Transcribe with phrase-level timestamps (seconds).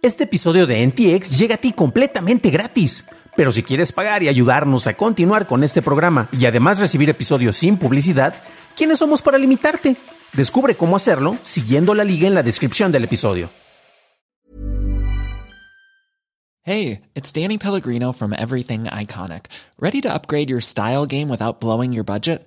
[0.00, 3.06] Este episodio de NTX llega a ti completamente gratis.
[3.36, 7.56] Pero si quieres pagar y ayudarnos a continuar con este programa y además recibir episodios
[7.56, 8.34] sin publicidad,
[8.76, 9.96] ¿quiénes somos para limitarte?
[10.34, 13.50] Descubre cómo hacerlo siguiendo la liga en la descripción del episodio.
[16.62, 19.46] Hey, it's Danny Pellegrino from Everything Iconic.
[19.80, 22.46] ¿Ready to upgrade your style game without blowing your budget?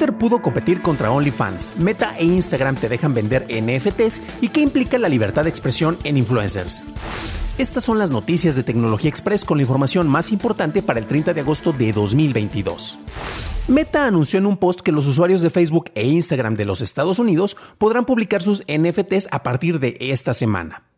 [0.00, 4.96] Twitter pudo competir contra OnlyFans, Meta e Instagram te dejan vender NFTs y qué implica
[4.96, 6.86] la libertad de expresión en influencers.
[7.58, 11.34] Estas son las noticias de Tecnología Express con la información más importante para el 30
[11.34, 12.96] de agosto de 2022.
[13.68, 17.18] Meta anunció en un post que los usuarios de Facebook e Instagram de los Estados
[17.18, 20.89] Unidos podrán publicar sus NFTs a partir de esta semana.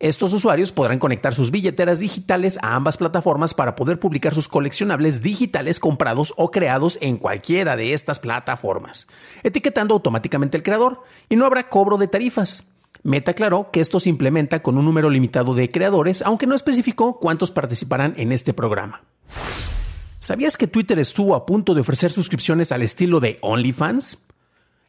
[0.00, 5.20] Estos usuarios podrán conectar sus billeteras digitales a ambas plataformas para poder publicar sus coleccionables
[5.20, 9.08] digitales comprados o creados en cualquiera de estas plataformas,
[9.42, 12.72] etiquetando automáticamente el creador y no habrá cobro de tarifas.
[13.02, 17.18] Meta aclaró que esto se implementa con un número limitado de creadores, aunque no especificó
[17.20, 19.02] cuántos participarán en este programa.
[20.18, 24.26] ¿Sabías que Twitter estuvo a punto de ofrecer suscripciones al estilo de OnlyFans?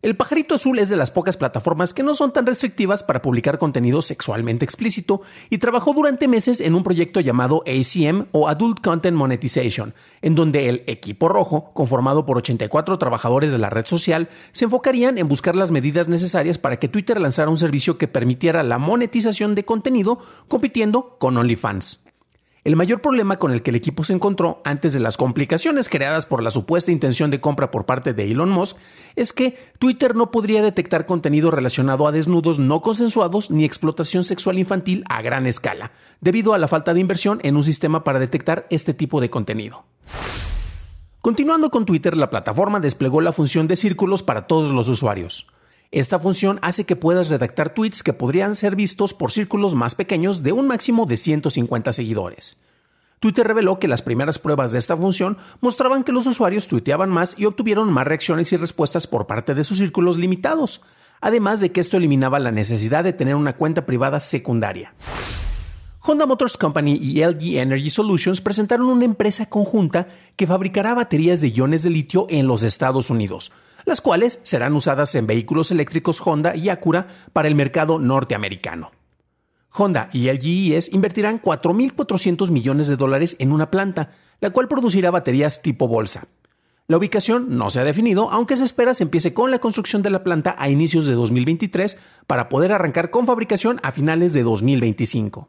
[0.02, 3.60] El pajarito azul es de las pocas plataformas que no son tan restrictivas para publicar
[3.60, 5.22] contenido sexualmente explícito
[5.52, 9.94] y trabajó durante meses en un proyecto llamado ACM o Adult Content Monetization,
[10.24, 15.20] en donde el equipo rojo, conformado por 84 trabajadores de la red social, se enfocarían
[15.20, 19.54] en buscar las medidas necesarias para que Twitter lanzara un servicio que permitiera la monetización
[19.54, 22.11] de contenido compitiendo con OnlyFans.
[22.64, 26.28] El mayor problema con el que el equipo se encontró antes de las complicaciones creadas
[26.28, 28.78] por la supuesta intención de compra por parte de Elon Musk
[29.16, 34.60] es que Twitter no podría detectar contenido relacionado a desnudos no consensuados ni explotación sexual
[34.60, 38.68] infantil a gran escala, debido a la falta de inversión en un sistema para detectar
[38.70, 39.84] este tipo de contenido.
[41.22, 45.48] Continuando con Twitter, la plataforma desplegó la función de círculos para todos los usuarios.
[45.92, 50.42] Esta función hace que puedas redactar tweets que podrían ser vistos por círculos más pequeños
[50.42, 52.62] de un máximo de 150 seguidores.
[53.20, 57.38] Twitter reveló que las primeras pruebas de esta función mostraban que los usuarios tuiteaban más
[57.38, 60.82] y obtuvieron más reacciones y respuestas por parte de sus círculos limitados,
[61.20, 64.94] además de que esto eliminaba la necesidad de tener una cuenta privada secundaria.
[66.04, 71.52] Honda Motors Company y LG Energy Solutions presentaron una empresa conjunta que fabricará baterías de
[71.52, 73.52] iones de litio en los Estados Unidos,
[73.86, 78.92] las cuales serán usadas en vehículos eléctricos Honda y Acura para el mercado norteamericano.
[79.74, 85.62] Honda y LGES invertirán 4.400 millones de dólares en una planta, la cual producirá baterías
[85.62, 86.28] tipo bolsa.
[86.88, 90.10] La ubicación no se ha definido, aunque se espera se empiece con la construcción de
[90.10, 91.98] la planta a inicios de 2023
[92.28, 95.48] para poder arrancar con fabricación a finales de 2025.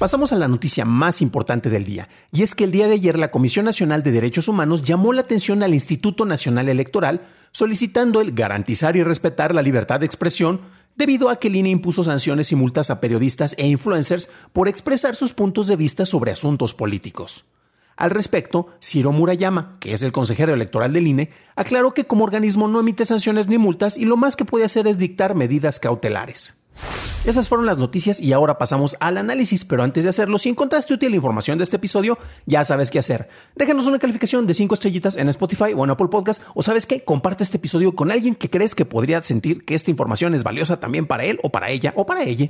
[0.00, 3.18] Pasamos a la noticia más importante del día, y es que el día de ayer
[3.18, 7.20] la Comisión Nacional de Derechos Humanos llamó la atención al Instituto Nacional Electoral
[7.52, 10.62] solicitando el garantizar y respetar la libertad de expresión
[10.96, 15.16] debido a que el INE impuso sanciones y multas a periodistas e influencers por expresar
[15.16, 17.44] sus puntos de vista sobre asuntos políticos.
[17.94, 22.68] Al respecto, Ciro Murayama, que es el consejero electoral del INE, aclaró que como organismo
[22.68, 26.59] no emite sanciones ni multas y lo más que puede hacer es dictar medidas cautelares.
[27.24, 30.94] Esas fueron las noticias y ahora pasamos al análisis, pero antes de hacerlo, si encontraste
[30.94, 33.28] útil la información de este episodio, ya sabes qué hacer.
[33.54, 37.04] Déjanos una calificación de 5 estrellitas en Spotify o en Apple Podcast, o sabes qué,
[37.04, 40.80] comparte este episodio con alguien que crees que podría sentir que esta información es valiosa
[40.80, 42.48] también para él o para ella o para ella.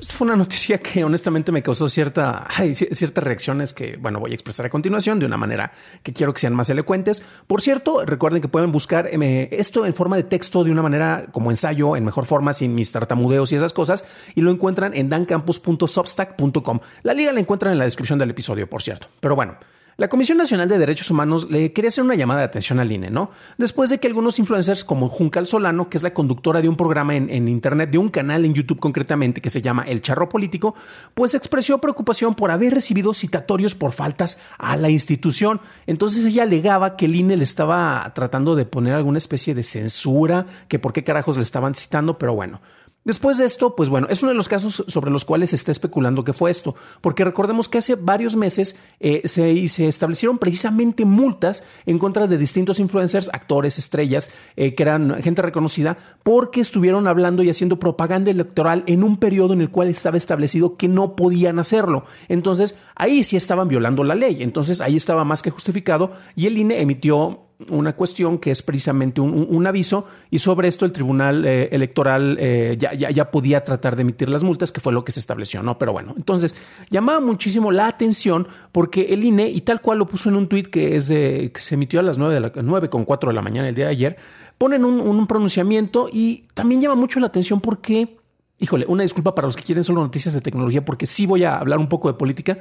[0.00, 4.34] Esta fue una noticia que honestamente me causó cierta, ciertas reacciones que, bueno, voy a
[4.34, 5.72] expresar a continuación de una manera
[6.02, 7.22] que quiero que sean más elocuentes.
[7.46, 11.26] Por cierto, recuerden que pueden buscar eh, esto en forma de texto de una manera
[11.32, 15.10] como ensayo, en mejor forma, sin mis tartamudeos y esas cosas, y lo encuentran en
[15.10, 16.80] dancampus.substack.com.
[17.02, 19.06] La liga la encuentran en la descripción del episodio, por cierto.
[19.20, 19.56] Pero bueno.
[20.00, 23.10] La Comisión Nacional de Derechos Humanos le quería hacer una llamada de atención al INE,
[23.10, 23.32] ¿no?
[23.58, 27.14] Después de que algunos influencers como Juncal Solano, que es la conductora de un programa
[27.16, 30.74] en, Internet, de un canal en YouTube concretamente que se llama El Charro Político,
[31.12, 35.60] pues expresó preocupación por haber recibido citatorios por faltas a la institución.
[35.86, 40.46] Entonces ella alegaba que el INE le estaba tratando de poner alguna especie de censura,
[40.68, 42.62] que por qué carajos le estaban citando, pero bueno.
[43.02, 45.72] Después de esto, pues bueno, es uno de los casos sobre los cuales se está
[45.72, 51.06] especulando que fue esto, porque recordemos que hace varios meses eh, se, se, establecieron precisamente
[51.06, 57.08] multas en contra de distintos influencers, actores, estrellas, eh, que eran gente reconocida, porque estuvieron
[57.08, 61.16] hablando y haciendo propaganda electoral en un periodo en el cual estaba establecido que no
[61.16, 62.04] podían hacerlo.
[62.28, 64.42] Entonces, ahí sí estaban violando la ley.
[64.42, 69.20] Entonces, ahí estaba más que justificado y el INE emitió una cuestión que es precisamente
[69.20, 74.02] un, aviso y sobre esto el Tribunal eh, Electoral eh, ya, ya, podía tratar de
[74.02, 75.78] emitir las multas, que fue lo que se estableció, ¿no?
[75.78, 76.54] Pero bueno, entonces
[76.88, 80.68] llamaba muchísimo la atención porque el INE, y tal cual lo puso en un tuit
[80.68, 83.42] que, es que se emitió a las 9, de la, 9 con 4 de la
[83.42, 84.16] mañana el día de ayer,
[84.56, 88.18] ponen un, un pronunciamiento y también llama mucho la atención porque,
[88.58, 91.58] híjole, una disculpa para los que quieren solo noticias de tecnología, porque sí voy a
[91.58, 92.58] hablar un poco de política,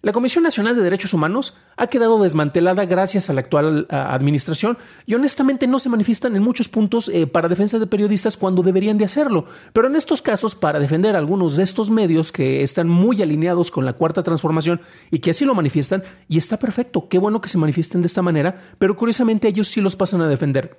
[0.00, 5.14] la Comisión Nacional de Derechos Humanos ha quedado desmantelada gracias a la actual administración y
[5.14, 9.04] honestamente no se manifiestan en muchos puntos eh, para defensa de periodistas cuando deberían de
[9.04, 9.46] hacerlo.
[9.72, 13.70] Pero en estos casos, para defender a algunos de estos medios que están muy alineados
[13.70, 14.80] con la cuarta transformación
[15.10, 18.22] y que así lo manifiestan, y está perfecto, qué bueno que se manifiesten de esta
[18.22, 20.78] manera, pero curiosamente ellos sí los pasan a defender.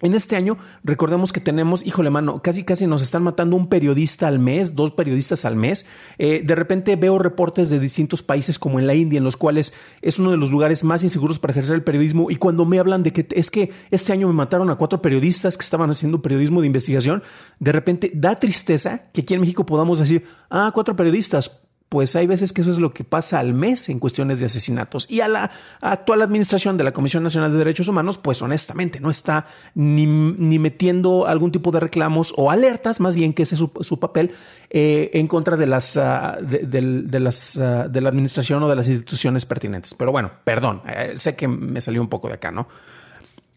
[0.00, 4.28] En este año, recordemos que tenemos, híjole, mano, casi casi nos están matando un periodista
[4.28, 5.86] al mes, dos periodistas al mes.
[6.18, 9.74] Eh, de repente veo reportes de distintos países como en la India, en los cuales
[10.00, 12.30] es uno de los lugares más inseguros para ejercer el periodismo.
[12.30, 15.56] Y cuando me hablan de que es que este año me mataron a cuatro periodistas
[15.56, 17.24] que estaban haciendo periodismo de investigación,
[17.58, 22.26] de repente da tristeza que aquí en México podamos decir, ah, cuatro periodistas pues hay
[22.26, 25.10] veces que eso es lo que pasa al mes en cuestiones de asesinatos.
[25.10, 25.50] Y a la
[25.80, 31.26] actual administración de la Comisión Nacional de Derechos Humanos, pues honestamente no está ni, metiendo
[31.26, 34.32] algún tipo de reclamos o alertas, más bien que ese es su, papel,
[34.70, 38.88] eh, en contra de las, ah, de, las ah, de la administración o de las
[38.88, 39.94] instituciones pertinentes.
[39.94, 42.68] Pero bueno, perdón, eh, sé que me salió un poco de acá, ¿no?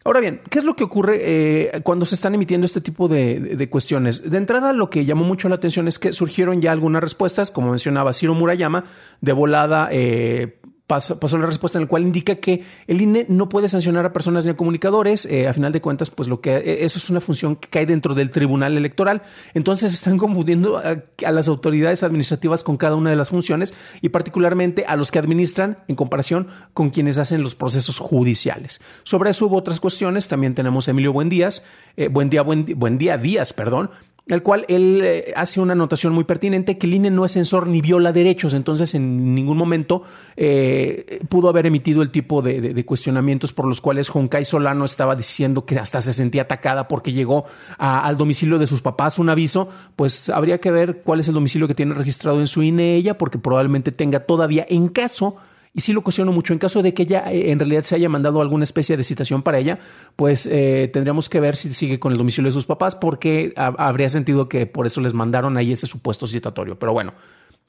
[0.04, 3.68] Ahora bien, ¿qué es lo que ocurre eh, cuando se están emitiendo este tipo de,
[3.70, 4.30] cuestiones?
[4.30, 7.70] De entrada, lo que llamó mucho la atención es que surgieron ya algunas respuestas, como
[7.70, 8.84] mencionaba Ciro Murayama,
[9.20, 10.60] de volada eh,
[11.00, 14.44] pasó, la respuesta en la cual indica que el INE no puede sancionar a personas
[14.44, 15.24] ni a comunicadores.
[15.26, 17.86] Eh, a final de cuentas, pues lo que eh, eso es una función que cae
[17.86, 19.22] dentro del Tribunal Electoral.
[19.54, 24.84] Entonces están confundiendo a, las autoridades administrativas con cada una de las funciones y particularmente
[24.86, 28.80] a los que administran en comparación con quienes hacen los procesos judiciales.
[29.02, 30.28] Sobre eso hubo otras cuestiones.
[30.28, 31.64] También tenemos a Emilio Buendías,
[31.96, 33.90] eh, buen día, buen, buen día Díaz, perdón,
[34.28, 37.66] el cual él eh, hace una anotación muy pertinente que el INE no es censor
[37.66, 40.02] ni viola derechos, entonces en ningún momento
[40.36, 40.81] eh,
[41.28, 45.78] pudo haber emitido el tipo de, cuestionamientos por los cuales Juncay Solano estaba diciendo que
[45.78, 47.44] hasta se sentía atacada porque llegó
[47.78, 51.68] al domicilio de sus papás un aviso, pues habría que ver cuál es el domicilio
[51.68, 55.36] que tiene registrado en su INE ella, porque probablemente tenga todavía en caso
[55.74, 56.52] y sí lo cuestiono mucho.
[56.52, 59.42] En caso de que ella eh, en realidad se haya mandado alguna especie de citación
[59.42, 59.78] para ella,
[60.16, 64.08] pues eh, tendríamos que ver si sigue con el domicilio de sus papás, porque habría
[64.08, 66.78] sentido que por eso les mandaron ahí ese supuesto citatorio.
[66.78, 67.14] Pero bueno.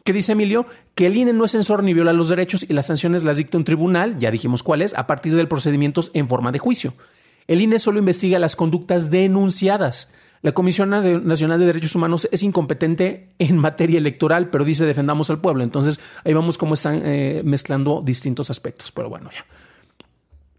[0.04, 0.66] ¿Qué dice Emilio?
[0.96, 3.58] Que el INE no es censor ni viola los derechos y las sanciones las dicta
[3.58, 6.94] un tribunal, ya dijimos cuáles, a partir de procedimientos en forma de juicio.
[7.48, 10.14] El INE solo investiga las conductas denunciadas.
[10.42, 15.40] La Comisión Nacional de Derechos Humanos es incompetente en materia electoral, pero dice defendamos al
[15.40, 15.64] pueblo.
[15.64, 18.92] Entonces ahí vamos cómo están eh, mezclando distintos aspectos.
[18.92, 19.46] Pero bueno, ya.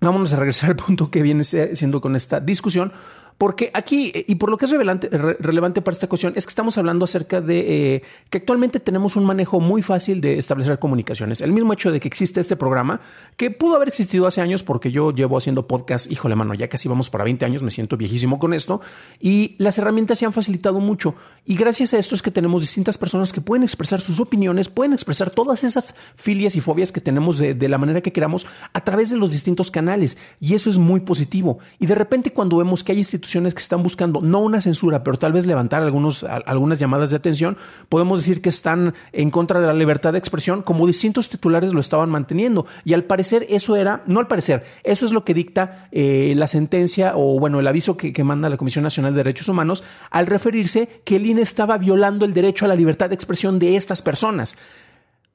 [0.01, 2.95] Vámonos a regresar al punto que viene siendo con esta discusión.
[3.39, 6.79] Porque aquí, eh, y por lo que es relevante para esta cuestión, es que estamos
[6.79, 11.41] hablando acerca de eh, que actualmente tenemos un manejo muy fácil de establecer comunicaciones.
[11.41, 13.01] El mismo hecho de que existe este programa,
[13.37, 16.89] que pudo haber existido hace años, porque yo llevo haciendo podcast, híjole mano, ya casi
[16.89, 18.81] vamos para 20 años, me siento viejísimo con esto,
[19.21, 21.17] y las herramientas se han facilitado mucho.
[21.45, 24.93] Y gracias a esto es que tenemos distintas personas que pueden expresar sus opiniones, pueden
[24.93, 29.11] expresar todas esas filias y fobias que tenemos de la manera que queramos a través
[29.11, 30.17] de los distintos canales.
[30.41, 31.59] Y eso es muy positivo.
[31.79, 35.17] Y de repente cuando vemos que hay instituciones que están buscando no una censura, pero
[35.17, 37.57] tal vez levantar algunos, algunas llamadas de atención,
[37.89, 41.81] podemos decir que están en contra de la libertad de expresión, como distintos titulares lo
[41.81, 42.67] estaban manteniendo.
[42.85, 46.47] Y al parecer eso era, no al parecer, eso es lo que dicta eh, la
[46.47, 50.27] sentencia o bueno, el aviso que, que manda la Comisión Nacional de Derechos Humanos al
[50.27, 54.03] referirse que el INE estaba violando el derecho a la libertad de expresión de estas
[54.03, 54.57] personas.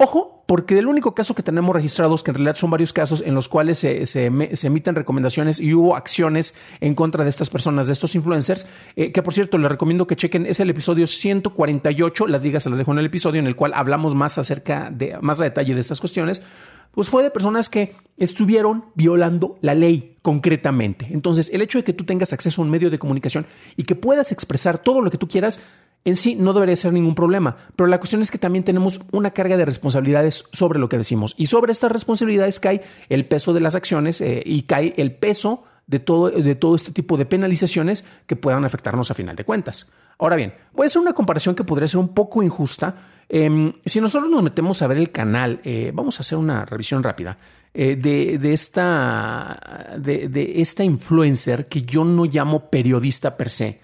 [0.01, 3.35] Ojo, porque del único caso que tenemos registrados, que en realidad son varios casos en
[3.35, 8.15] los cuales se, emiten recomendaciones y hubo acciones en contra de estas personas, de estos
[8.15, 8.65] influencers,
[8.95, 12.69] eh, que por cierto les recomiendo que chequen, es el episodio 148, las digas se
[12.69, 15.75] las dejo en el episodio en el cual hablamos más acerca de, más a detalle
[15.75, 16.43] de estas cuestiones,
[16.91, 21.09] pues fue de personas que estuvieron violando la ley concretamente.
[21.11, 23.95] Entonces, el hecho de que tú tengas acceso a un medio de comunicación y que
[23.95, 25.59] puedas expresar todo lo que tú quieras,
[26.05, 29.31] en sí no debería ser ningún problema, pero la cuestión es que también tenemos una
[29.31, 33.61] carga de responsabilidades sobre lo que decimos y sobre estas responsabilidades cae el peso de
[33.61, 38.05] las acciones eh, y cae el peso de todo, de todo este tipo de penalizaciones
[38.27, 39.91] que puedan afectarnos a final de cuentas.
[40.19, 42.95] Ahora bien, voy a hacer una comparación que podría ser un poco injusta.
[43.27, 47.01] Em, si nosotros nos metemos a ver el canal, eh, vamos a hacer una revisión
[47.01, 47.37] rápida
[47.73, 53.79] eh, de, esta, de, esta influencer que yo no llamo periodista per se,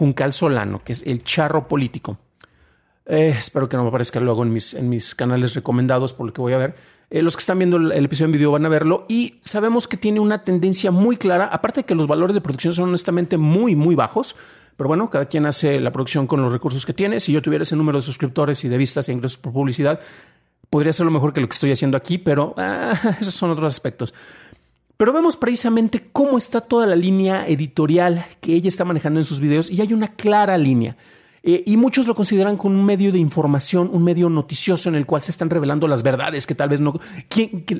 [0.00, 2.16] Juncal Solano, que es el charro político.
[3.04, 6.32] Eh, espero que no me aparezca luego en mis, en mis canales recomendados por lo
[6.32, 6.74] que voy a ver.
[7.10, 9.98] Eh, los que están viendo el, episodio en video van a verlo y sabemos que
[9.98, 13.76] tiene una tendencia muy clara, aparte de que los valores de producción son honestamente muy,
[13.76, 14.36] muy bajos.
[14.78, 17.20] Pero bueno, cada quien hace la producción con los recursos que tiene.
[17.20, 20.00] Si yo tuviera ese número de suscriptores y de vistas e ingresos por publicidad,
[20.70, 23.70] podría ser lo mejor que lo que estoy haciendo aquí, pero ah, esos son otros
[23.70, 24.14] aspectos.
[25.00, 29.40] Pero vemos precisamente cómo está toda la línea editorial que ella está manejando en sus
[29.40, 30.94] videos y hay una clara línea.
[31.42, 35.06] Eh, y muchos lo consideran como un medio de información, un medio noticioso en el
[35.06, 37.00] cual se están revelando las verdades que tal vez no,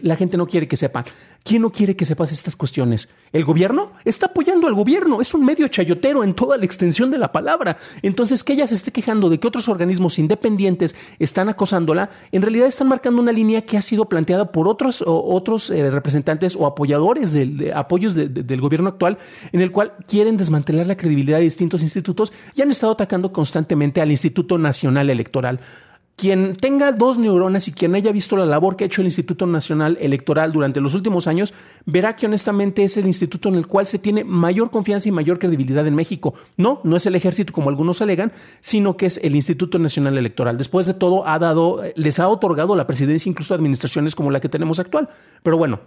[0.02, 1.04] la gente no quiere que sepan.
[1.42, 3.10] ¿Quién no quiere que sepas estas cuestiones?
[3.32, 3.92] ¿El gobierno?
[4.04, 5.20] Está apoyando al gobierno.
[5.20, 7.78] Es un medio chayotero en toda la extensión de la palabra.
[8.02, 12.66] Entonces, que ella se esté quejando de que otros organismos independientes están acosándola, en realidad
[12.66, 17.32] están marcando una línea que ha sido planteada por otros, otros eh, representantes o apoyadores
[17.32, 19.18] de, apoyos del gobierno actual,
[19.52, 23.46] en el cual quieren desmantelar la credibilidad de distintos institutos y han estado atacando con
[23.50, 25.58] constantemente al Instituto Nacional Electoral.
[26.14, 29.46] Quien tenga dos neuronas y quien haya visto la labor que ha hecho el Instituto
[29.46, 31.52] Nacional Electoral durante los últimos años,
[31.86, 35.38] verá que honestamente es el instituto en el cual se tiene mayor confianza y mayor
[35.38, 36.34] credibilidad en México.
[36.58, 40.58] No, no es el ejército como algunos alegan, sino que es el Instituto Nacional Electoral.
[40.58, 44.40] Después de todo, ha dado, les ha otorgado la presidencia incluso a administraciones como la
[44.40, 45.08] que tenemos actual.
[45.42, 45.80] Pero bueno,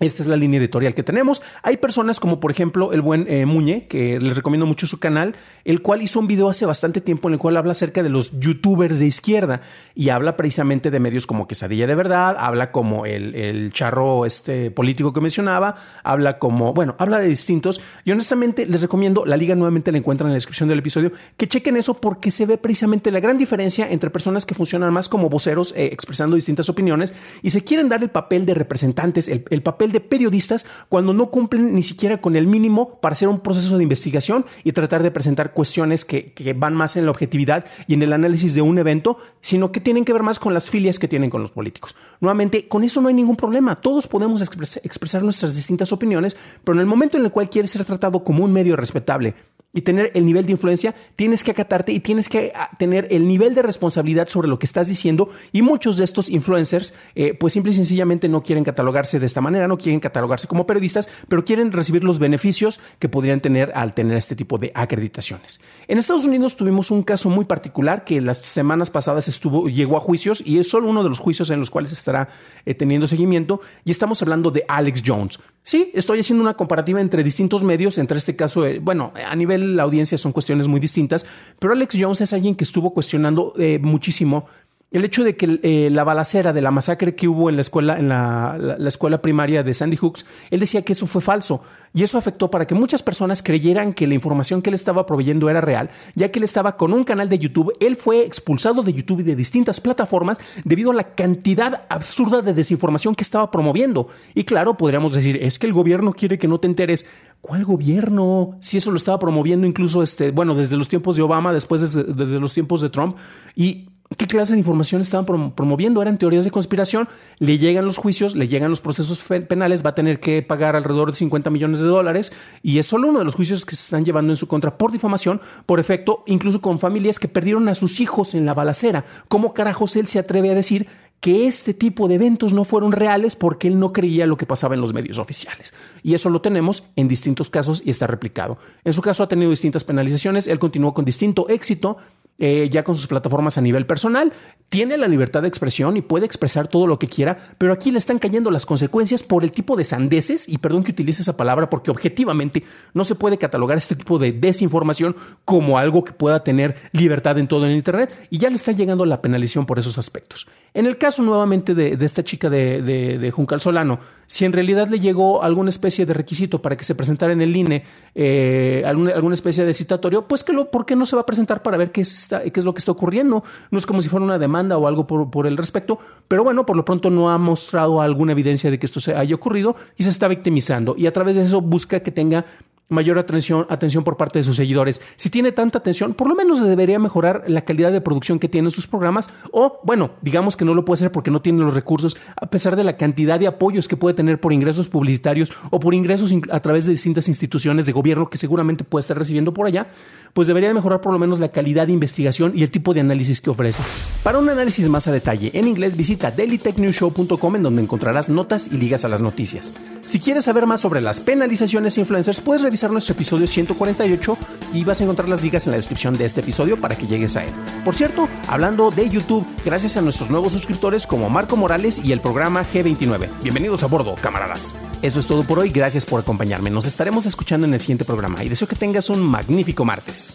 [0.00, 1.42] esta es la línea editorial que tenemos.
[1.62, 5.34] Hay personas como por ejemplo el buen eh, Muñe, que les recomiendo mucho su canal,
[5.64, 8.38] el cual hizo un video hace bastante tiempo en el cual habla acerca de los
[8.38, 9.60] youtubers de izquierda
[9.94, 14.70] y habla precisamente de medios como Quesadilla de Verdad, habla como el, el charro este
[14.70, 15.74] político que mencionaba,
[16.04, 17.80] habla como, bueno, habla de distintos.
[18.04, 21.48] Y honestamente les recomiendo, la liga nuevamente la encuentran en la descripción del episodio, que
[21.48, 25.28] chequen eso porque se ve precisamente la gran diferencia entre personas que funcionan más como
[25.28, 27.12] voceros eh, expresando distintas opiniones
[27.42, 31.30] y se quieren dar el papel de representantes, el, el papel de periodistas cuando no
[31.30, 35.10] cumplen ni siquiera con el mínimo para hacer un proceso de investigación y tratar de
[35.10, 39.18] presentar cuestiones que, van más en la objetividad y en el análisis de un evento,
[39.40, 41.94] sino que tienen que ver más con las filias que tienen con los políticos.
[42.20, 43.80] Nuevamente, con eso no hay ningún problema.
[43.80, 47.84] Todos podemos expresar nuestras distintas opiniones, pero en el momento en el cual quieres ser
[47.84, 49.34] tratado como un medio respetable,
[49.74, 53.28] y tener el nivel de influencia, tienes que acatarte y tienes que ah, tener el
[53.28, 55.28] nivel de responsabilidad sobre lo que estás diciendo.
[55.52, 59.42] Y muchos de estos influencers, eh, pues simple y sencillamente no quieren catalogarse de esta
[59.42, 63.92] manera, no quieren catalogarse como periodistas, pero quieren recibir los beneficios que podrían tener al
[63.92, 65.60] tener este tipo de acreditaciones.
[65.86, 70.00] En Estados Unidos tuvimos un caso muy particular que las semanas pasadas estuvo, llegó a
[70.00, 72.28] juicios y es solo uno de los juicios en los cuales estará
[72.64, 73.60] eh, teniendo seguimiento.
[73.84, 75.38] Y estamos hablando de Alex Jones.
[75.62, 79.57] Sí, estoy haciendo una comparativa entre distintos medios, entre este caso, eh, bueno, a nivel
[79.58, 81.26] la audiencia son cuestiones muy distintas,
[81.58, 84.46] pero Alex Jones es alguien que estuvo cuestionando eh, muchísimo
[84.90, 87.98] el hecho de que eh, la balacera de la masacre que hubo en la escuela,
[87.98, 91.62] en la, escuela primaria de Sandy Hooks, él decía que eso fue falso.
[91.94, 95.48] Y eso afectó para que muchas personas creyeran que la información que él estaba proveyendo
[95.48, 97.72] era real, ya que él estaba con un canal de YouTube.
[97.80, 102.52] Él fue expulsado de YouTube y de distintas plataformas debido a la cantidad absurda de
[102.52, 104.08] desinformación que estaba promoviendo.
[104.34, 107.06] Y claro, podríamos decir, es que el gobierno quiere que no te enteres.
[107.40, 108.56] ¿Cuál gobierno?
[108.60, 112.40] Si eso lo estaba promoviendo incluso, este, bueno, desde los tiempos de Obama, después desde,
[112.40, 113.16] los tiempos de Trump.
[113.54, 116.00] Y ¿Qué clase de información estaban promoviendo?
[116.00, 117.08] Eran teorías de conspiración.
[117.38, 121.10] Le llegan los juicios, le llegan los procesos penales, va a tener que pagar alrededor
[121.10, 124.06] de 50 millones de dólares y es solo uno de los juicios que se están
[124.06, 128.00] llevando en su contra por difamación, por efecto, incluso con familias que perdieron a sus
[128.00, 129.04] hijos en la balacera.
[129.28, 130.88] ¿Cómo carajos él se atreve a decir
[131.20, 134.74] que este tipo de eventos no fueron reales porque él no creía lo que pasaba
[134.74, 135.74] en los medios oficiales.
[136.02, 138.58] Y eso lo tenemos en distintos casos y está replicado.
[138.84, 141.98] En su caso ha tenido distintas penalizaciones, él continuó con distinto éxito
[142.40, 144.32] eh, ya con sus plataformas a nivel personal,
[144.68, 147.98] tiene la libertad de expresión y puede expresar todo lo que quiera, pero aquí le
[147.98, 151.68] están cayendo las consecuencias por el tipo de sandeces, y perdón que utilice esa palabra
[151.68, 152.62] porque objetivamente
[152.94, 157.48] no se puede catalogar este tipo de desinformación como algo que pueda tener libertad en
[157.48, 160.46] todo el Internet, y ya le está llegando la penalización por esos aspectos.
[160.74, 165.42] En el nuevamente de, esta chica de, de, Juncal Solano, si en realidad le llegó
[165.42, 167.84] alguna especie de requisito para que se presentara en el INE,
[168.14, 171.26] eh, alguna, alguna, especie de citatorio, pues que lo, ¿por qué no se va a
[171.26, 173.42] presentar para ver qué es qué es lo que está ocurriendo.
[173.70, 176.76] No es como si fuera una demanda o algo por, el respecto, pero bueno, por
[176.76, 180.10] lo pronto no ha mostrado alguna evidencia de que esto se haya ocurrido y se
[180.10, 180.94] está victimizando.
[180.96, 182.44] Y a través de eso busca que tenga
[182.88, 185.02] mayor atención, atención por parte de sus seguidores.
[185.16, 188.70] Si tiene tanta atención, por lo menos debería mejorar la calidad de producción que tienen
[188.70, 192.16] sus programas o, bueno, digamos que no lo puede hacer porque no tiene los recursos,
[192.36, 195.94] a pesar de la cantidad de apoyos que puede tener por ingresos publicitarios o por
[195.94, 199.88] ingresos a través de distintas instituciones de gobierno que seguramente puede estar recibiendo por allá,
[200.32, 203.40] pues debería mejorar por lo menos la calidad de investigación y el tipo de análisis
[203.40, 203.82] que ofrece.
[204.22, 208.76] Para un análisis más a detalle en inglés, visita dailytechnewshow.com en donde encontrarás notas y
[208.76, 209.74] ligas a las noticias.
[210.04, 214.38] Si quieres saber más sobre las penalizaciones influencers, puedes revisar nuestro episodio 148
[214.72, 217.36] y vas a encontrar las ligas en la descripción de este episodio para que llegues
[217.36, 217.50] a él.
[217.84, 222.20] Por cierto, hablando de YouTube, gracias a nuestros nuevos suscriptores como Marco Morales y el
[222.20, 223.28] programa G29.
[223.42, 224.74] Bienvenidos a bordo, camaradas.
[225.02, 226.70] Eso es todo por hoy, gracias por acompañarme.
[226.70, 230.34] Nos estaremos escuchando en el siguiente programa y deseo que tengas un magnífico martes.